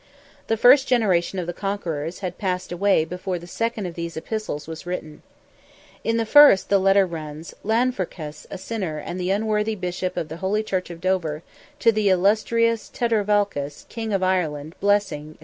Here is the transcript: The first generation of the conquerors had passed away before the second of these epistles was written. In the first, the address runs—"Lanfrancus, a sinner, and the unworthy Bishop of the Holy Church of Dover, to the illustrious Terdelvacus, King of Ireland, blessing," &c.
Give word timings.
The 0.47 0.57
first 0.57 0.87
generation 0.87 1.37
of 1.37 1.45
the 1.45 1.53
conquerors 1.53 2.21
had 2.21 2.39
passed 2.39 2.71
away 2.71 3.05
before 3.05 3.37
the 3.37 3.45
second 3.45 3.85
of 3.85 3.93
these 3.93 4.17
epistles 4.17 4.65
was 4.67 4.87
written. 4.87 5.21
In 6.03 6.17
the 6.17 6.25
first, 6.25 6.69
the 6.71 6.81
address 6.83 7.07
runs—"Lanfrancus, 7.11 8.47
a 8.49 8.57
sinner, 8.57 8.97
and 8.97 9.19
the 9.19 9.29
unworthy 9.29 9.75
Bishop 9.75 10.17
of 10.17 10.27
the 10.27 10.37
Holy 10.37 10.63
Church 10.63 10.89
of 10.89 11.01
Dover, 11.01 11.43
to 11.77 11.91
the 11.91 12.09
illustrious 12.09 12.89
Terdelvacus, 12.89 13.87
King 13.89 14.11
of 14.11 14.23
Ireland, 14.23 14.73
blessing," 14.79 15.33
&c. 15.35 15.39